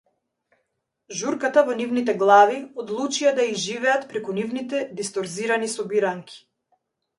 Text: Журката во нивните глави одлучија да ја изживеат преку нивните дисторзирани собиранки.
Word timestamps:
Журката 1.19 1.63
во 1.67 1.75
нивните 1.81 2.15
глави 2.21 2.57
одлучија 2.85 3.35
да 3.41 3.47
ја 3.47 3.53
изживеат 3.59 4.09
преку 4.15 4.37
нивните 4.41 4.83
дисторзирани 5.03 5.73
собиранки. 5.79 6.45